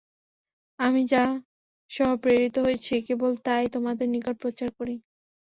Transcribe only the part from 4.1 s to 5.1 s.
নিকট প্রচার করি।